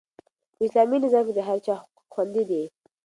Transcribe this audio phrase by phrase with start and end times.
[0.55, 2.63] په اسلامي نظام کې د هر چا حقوق خوندي دي.